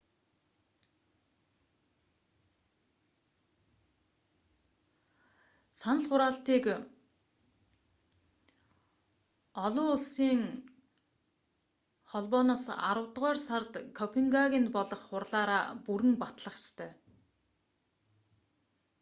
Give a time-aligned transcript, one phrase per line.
[5.79, 6.65] санал хураалтыг
[9.65, 10.01] оуох
[12.89, 16.91] аравдугаар сард копенгагенд болох хурлаараа бүрэн батлах ёстой